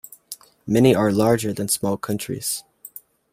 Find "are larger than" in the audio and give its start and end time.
0.95-1.67